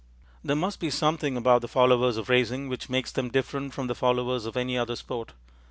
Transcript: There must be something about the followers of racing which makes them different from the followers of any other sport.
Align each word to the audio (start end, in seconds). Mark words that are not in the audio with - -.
There 0.43 0.55
must 0.55 0.79
be 0.79 0.89
something 0.89 1.37
about 1.37 1.61
the 1.61 1.67
followers 1.67 2.17
of 2.17 2.27
racing 2.27 2.69
which 2.69 2.89
makes 2.89 3.11
them 3.11 3.29
different 3.29 3.71
from 3.75 3.85
the 3.85 3.93
followers 3.93 4.47
of 4.47 4.57
any 4.57 4.75
other 4.75 4.95
sport. 4.95 5.33